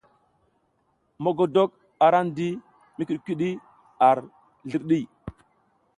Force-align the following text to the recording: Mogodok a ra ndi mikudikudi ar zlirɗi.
Mogodok 1.23 1.71
a 2.03 2.05
ra 2.13 2.19
ndi 2.27 2.47
mikudikudi 2.95 3.49
ar 4.09 4.17
zlirɗi. 4.69 4.99